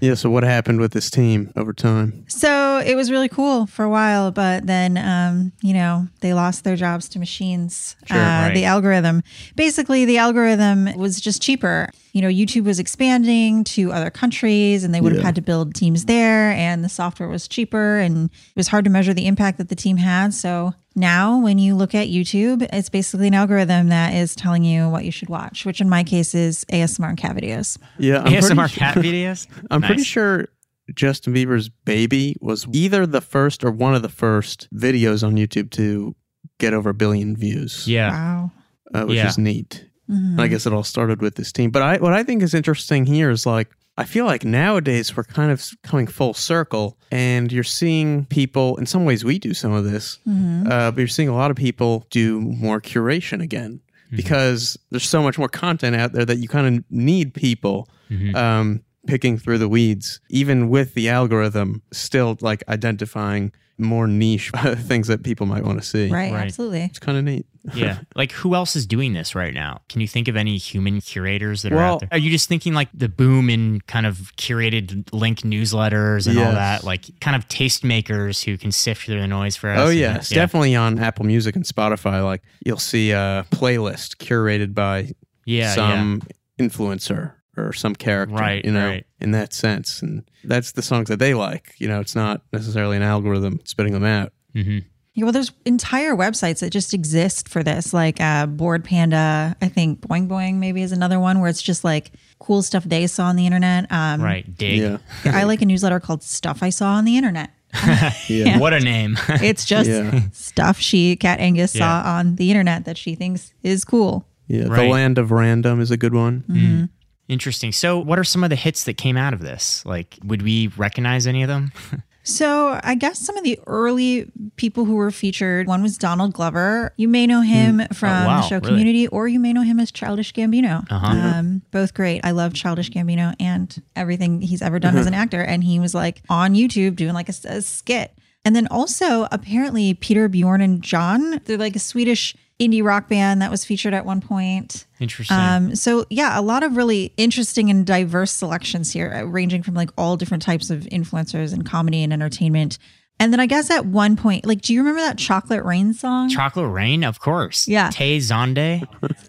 yeah. 0.02 0.16
So 0.16 0.30
what 0.30 0.44
happened 0.44 0.80
with 0.80 0.92
this 0.94 1.12
team 1.12 1.52
over 1.56 1.72
time? 1.72 2.26
So 2.28 2.80
it 2.80 2.96
was 2.96 3.05
really 3.12 3.30
cool 3.30 3.66
for 3.66 3.84
a 3.86 3.90
while, 3.90 4.32
but 4.32 4.66
then, 4.68 4.98
um, 4.98 5.52
you 5.62 5.74
know, 5.74 6.08
they 6.22 6.34
lost 6.34 6.64
their 6.64 6.76
jobs 6.76 7.08
to 7.10 7.20
machines. 7.20 7.96
Sure, 8.06 8.18
uh, 8.18 8.48
right. 8.48 8.54
The 8.54 8.66
algorithm, 8.66 9.24
basically, 9.56 10.06
the 10.06 10.18
algorithm 10.18 10.96
was 10.98 11.20
just 11.20 11.42
cheaper. 11.42 11.90
You 12.14 12.22
know, 12.22 12.30
YouTube 12.30 12.64
was 12.64 12.80
expanding 12.80 13.64
to 13.66 13.92
other 13.92 14.10
countries 14.10 14.84
and 14.84 14.94
they 14.96 15.02
would 15.02 15.12
have 15.12 15.20
Yeah. 15.22 15.26
had 15.26 15.36
to 15.36 15.42
build 15.42 15.76
teams 15.76 16.06
there, 16.06 16.52
and 16.52 16.84
the 16.84 16.90
software 16.90 17.28
was 17.30 17.48
cheaper 17.48 17.98
and 18.00 18.26
it 18.30 18.56
was 18.56 18.70
hard 18.70 18.86
to 18.86 18.92
measure 18.92 19.14
the 19.14 19.26
impact 19.28 19.58
that 19.58 19.70
the 19.70 19.76
team 19.76 19.98
had. 19.98 20.34
So 20.34 20.74
now, 20.98 21.40
when 21.40 21.58
you 21.58 21.76
look 21.76 21.94
at 21.94 22.08
YouTube, 22.08 22.66
it's 22.72 22.88
basically 22.88 23.28
an 23.28 23.34
algorithm 23.34 23.90
that 23.90 24.14
is 24.14 24.34
telling 24.34 24.64
you 24.64 24.88
what 24.88 25.04
you 25.04 25.12
should 25.12 25.28
watch, 25.28 25.66
which 25.66 25.82
in 25.82 25.90
my 25.90 26.06
case 26.06 26.34
is 26.34 26.64
ASMR 26.72 27.10
and 27.10 27.18
cat 27.18 27.36
videos. 27.36 27.78
Yeah. 28.00 28.20
I'm 28.22 28.32
ASMR 28.32 28.56
pretty, 28.70 28.76
cat 28.76 28.96
videos. 28.96 29.48
I'm 29.72 29.82
pretty 29.82 30.04
sure 30.04 30.48
Justin 30.94 31.34
Bieber's 31.34 31.70
baby 31.70 32.36
was 32.42 32.68
either 32.72 33.06
the 33.06 33.22
first 33.22 33.64
or 33.64 33.72
one 33.72 33.96
of 33.96 34.02
the 34.02 34.10
first 34.10 34.68
videos 34.74 35.26
on 35.26 35.36
YouTube 35.36 35.72
to 35.72 36.16
get 36.60 36.74
over 36.74 36.90
a 36.92 36.94
billion 36.94 37.36
views. 37.36 37.88
Yeah. 37.88 38.12
Wow. 38.12 38.52
uh, 38.94 39.04
which 39.06 39.18
Yeah. 39.18 39.28
is 39.28 39.38
neat. 39.38 39.86
Mhm. 40.10 40.40
I 40.40 40.48
guess 40.48 40.68
it 40.68 40.72
all 40.74 40.84
started 40.84 41.20
with 41.22 41.36
this 41.36 41.52
team. 41.52 41.72
But 41.72 41.82
I, 41.82 41.98
what 41.98 42.14
I 42.14 42.22
think 42.24 42.44
is 42.44 42.54
interesting 42.54 43.08
here 43.08 43.32
is 43.32 43.46
like, 43.48 43.70
I 43.98 44.04
feel 44.04 44.26
like 44.26 44.46
nowadays 44.46 45.18
we're 45.18 45.24
kind 45.24 45.52
of 45.52 45.68
coming 45.82 46.06
full 46.06 46.34
circle 46.36 46.98
and 47.12 47.52
you're 47.52 47.64
seeing 47.64 48.26
people, 48.26 48.78
in 48.78 48.86
some 48.86 49.04
ways 49.06 49.26
we 49.26 49.40
do 49.40 49.54
some 49.56 49.72
of 49.72 49.86
this, 49.86 50.20
Mhm. 50.28 50.70
uh, 50.70 50.92
but 50.92 51.00
you're 51.00 51.08
seeing 51.08 51.30
a 51.30 51.34
lot 51.36 51.50
of 51.50 51.58
people 51.58 52.06
do 52.12 52.40
more 52.42 52.80
curation 52.80 53.42
again 53.42 53.80
because 54.12 54.78
there's 54.92 55.08
so 55.10 55.24
much 55.24 55.38
more 55.40 55.50
content 55.50 55.96
out 55.96 56.14
there 56.14 56.26
that 56.26 56.38
you 56.38 56.48
kind 56.48 56.78
of 56.78 56.84
need 56.92 57.34
people 57.34 57.90
Mhm. 58.12 58.36
um, 58.36 58.82
picking 59.08 59.38
through 59.38 59.58
the 59.60 59.70
weeds, 59.70 60.20
even 60.30 60.70
with 60.70 60.94
the 60.94 61.10
algorithm 61.10 61.82
still 61.92 62.38
like 62.42 62.64
identifying 62.68 63.52
more 63.78 64.08
niche 64.08 64.52
things 64.78 65.08
that 65.08 65.22
people 65.24 65.46
might 65.46 65.64
want 65.64 65.78
to 65.78 65.86
see. 65.86 66.10
Right, 66.10 66.32
Right. 66.32 66.46
absolutely. 66.46 66.84
It's 66.84 66.98
kind 67.00 67.18
of 67.18 67.26
neat. 67.26 67.46
yeah. 67.74 67.98
Like 68.16 68.32
who 68.32 68.56
else 68.56 68.76
is 68.78 68.86
doing 68.86 69.12
this 69.12 69.36
right 69.36 69.54
now? 69.54 69.82
Can 69.90 70.00
you 70.00 70.08
think 70.08 70.30
of 70.30 70.38
any 70.38 70.56
human 70.58 71.02
curators 71.02 71.64
that 71.64 71.74
are 71.74 71.76
Well- 71.76 71.94
out 71.96 72.00
there? 72.00 72.10
Are 72.14 72.18
you 72.18 72.32
just 72.32 72.48
thinking 72.48 72.74
like 72.74 72.88
the 72.94 73.10
boom 73.10 73.50
in 73.50 73.82
kind 73.82 74.06
of 74.06 74.32
curated 74.38 75.12
link 75.12 75.42
newsletters 75.42 76.26
and 76.26 76.40
all 76.40 76.54
that? 76.54 76.86
Like 76.86 77.20
kind 77.20 77.36
of 77.36 77.50
tastemakers 77.50 78.46
who 78.46 78.58
can 78.58 78.72
sift 78.72 79.06
through 79.08 79.20
the 79.20 79.28
noise 79.28 79.58
for 79.58 79.70
us? 79.70 79.80
Oh 79.80 79.90
and- 79.90 80.00
yes, 80.00 80.30
definitely 80.30 80.74
on 80.76 80.98
Apple 80.98 81.26
Music 81.26 81.56
and 81.58 81.66
Spotify. 81.66 82.24
Like 82.24 82.44
you'll 82.66 82.78
see 82.78 83.12
a 83.12 83.46
playlist 83.52 84.16
curated 84.18 84.74
by 84.74 85.12
Yeah. 85.44 85.74
some 85.74 86.22
influencer 86.58 87.34
or 87.58 87.74
some 87.74 87.96
character, 87.96 88.36
Right, 88.36 88.64
You 88.66 88.72
know, 88.72 88.88
right. 88.88 89.06
in 89.20 89.32
that 89.32 89.54
sense, 89.54 90.02
and 90.02 90.24
that's 90.44 90.72
the 90.74 90.82
songs 90.82 91.10
that 91.10 91.20
they 91.20 91.34
like. 91.34 91.74
You 91.78 91.88
know, 91.88 92.00
it's 92.00 92.16
not 92.16 92.42
necessarily 92.54 92.98
an 92.98 93.04
algorithm 93.04 93.60
spitting 93.66 93.94
them 93.94 94.04
out. 94.06 94.32
yeah. 94.54 94.64
hmm 94.64 94.78
Yeah, 95.14 95.24
well, 95.24 95.32
there's 95.32 95.52
entire 95.66 96.14
websites 96.16 96.60
that 96.60 96.72
just 96.72 96.94
exist 96.94 97.48
for 97.48 97.64
this, 97.64 97.94
like 97.94 98.20
uh, 98.20 98.46
Bored 98.48 98.84
Panda. 98.84 99.56
I 99.62 99.68
think 99.70 100.02
Boing 100.02 100.28
Boing 100.28 100.56
maybe 100.56 100.82
is 100.82 100.92
another 100.92 101.20
one 101.20 101.40
where 101.40 101.50
it's 101.50 101.62
just 101.62 101.84
like 101.86 102.12
cool 102.40 102.62
stuff 102.62 102.84
they 102.84 103.08
saw 103.08 103.26
on 103.28 103.36
the 103.38 103.46
internet. 103.46 103.90
Um, 103.92 104.22
Right. 104.22 104.46
Dig. 104.58 104.80
Yeah, 104.80 104.98
I 105.26 105.44
like 105.46 105.62
a 105.62 105.66
newsletter 105.66 106.00
called 106.02 106.22
Stuff 106.24 106.62
I 106.62 106.70
Saw 106.70 106.88
on 106.96 107.06
the 107.06 107.16
Internet. 107.18 107.50
yeah, 108.30 108.58
What 108.60 108.74
a 108.74 108.80
name. 108.80 109.18
It's 109.42 109.66
just 109.66 109.90
Yeah. 109.90 110.20
stuff 110.32 110.80
she, 110.80 111.16
Cat 111.16 111.40
Angus, 111.40 111.76
Yeah. 111.76 112.04
saw 112.04 112.10
on 112.18 112.36
the 112.36 112.50
internet 112.52 112.86
that 112.86 112.98
she 112.98 113.16
thinks 113.16 113.54
is 113.64 113.84
cool. 113.86 114.26
yeah. 114.48 114.66
Right. 114.66 114.84
The 114.84 114.90
Land 114.90 115.18
of 115.18 115.32
Random 115.32 115.80
is 115.82 115.92
a 115.92 115.98
good 115.98 116.14
one. 116.14 116.90
Interesting. 117.28 117.72
So, 117.72 117.98
what 117.98 118.20
are 118.20 118.24
some 118.24 118.44
of 118.44 118.50
the 118.50 118.56
hits 118.56 118.84
that 118.84 118.98
came 118.98 119.18
out 119.18 119.34
of 119.34 119.40
this? 119.42 119.86
Like, 119.86 120.18
would 120.24 120.42
we 120.42 120.68
recognize 120.68 121.26
any 121.26 121.42
of 121.44 121.48
them? 121.50 121.72
So 122.28 122.80
I 122.84 122.96
guess 122.96 123.20
some 123.20 123.38
of 123.38 123.44
the 123.44 123.60
early 123.68 124.32
people 124.56 124.86
who 124.86 124.96
were 124.96 125.12
featured, 125.12 125.68
one 125.68 125.84
was 125.84 125.96
Donald 125.96 126.34
Glover. 126.34 126.92
You 126.98 127.08
may 127.08 127.28
know 127.28 127.42
him 127.42 127.84
from 127.94 128.10
Oh, 128.10 128.26
wow, 128.26 128.42
the 128.42 128.48
show 128.48 128.56
really? 128.56 128.70
Community, 128.70 129.08
or 129.10 129.28
you 129.28 129.40
may 129.40 129.54
know 129.54 129.62
him 129.62 129.80
as 129.80 129.92
Childish 129.92 130.34
Gambino. 130.34 130.92
Uh-huh. 130.92 131.06
Um, 131.06 131.62
both 131.70 131.94
great. 131.94 132.22
I 132.24 132.32
love 132.32 132.56
Childish 132.56 132.90
Gambino 132.90 133.36
and 133.40 133.80
everything 133.96 134.42
he's 134.42 134.64
ever 134.64 134.80
done 134.80 134.98
as 134.98 135.06
an 135.06 135.14
actor. 135.14 135.40
And 135.40 135.64
he 135.64 135.80
was 135.80 135.94
like 135.94 136.24
on 136.28 136.56
YouTube 136.56 136.96
doing 136.96 137.14
like 137.14 137.30
a, 137.30 137.34
a 137.48 137.62
skit. 137.62 138.12
And 138.46 138.56
then 138.56 138.68
also 138.68 139.28
apparently 139.32 139.96
Peter 139.96 140.30
Bjorn 140.30 140.62
and 140.62 140.82
John, 140.82 141.42
they're 141.46 141.58
like 141.58 141.76
a 141.76 141.80
Swedish 141.80 142.36
indie 142.60 142.84
rock 142.84 143.10
band 143.10 143.42
that 143.42 143.52
was 143.52 143.66
featured 143.66 143.94
at 143.94 144.06
one 144.06 144.22
point. 144.22 144.86
Interesting. 145.00 145.38
Um, 145.38 145.76
so 145.76 146.06
yeah, 146.10 146.40
a 146.40 146.42
lot 146.42 146.64
of 146.64 146.78
really 146.78 147.12
interesting 147.18 147.70
and 147.70 147.86
diverse 147.86 148.32
selections 148.32 148.94
here, 148.94 149.12
uh, 149.14 149.24
ranging 149.24 149.64
from 149.64 149.74
like 149.74 149.90
all 149.98 150.16
different 150.16 150.44
types 150.44 150.70
of 150.70 150.82
influencers 150.84 151.54
in 151.54 151.64
comedy 151.64 152.04
and 152.04 152.14
entertainment. 152.14 152.78
And 153.18 153.32
then 153.32 153.40
I 153.40 153.46
guess 153.46 153.72
at 153.72 153.86
one 153.86 154.18
point, 154.18 154.46
like, 154.46 154.62
do 154.62 154.74
you 154.74 154.82
remember 154.82 155.00
that 155.02 155.18
Chocolate 155.18 155.64
Rain 155.64 155.94
song? 155.94 156.28
Chocolate 156.30 156.70
Rain, 156.70 157.04
of 157.06 157.22
course. 157.22 157.66
Yeah. 157.68 157.90
Tay 157.90 158.18
Zonday. 158.18 158.86